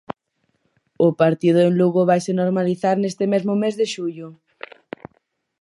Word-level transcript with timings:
O 1.05 1.07
partido 1.21 1.59
en 1.67 1.71
Lugo 1.79 2.01
vaise 2.09 2.31
normalizar 2.41 2.95
neste 2.99 3.25
mesmo 3.33 3.53
mes 3.61 3.73
de 3.79 3.85
xullo. 3.93 4.27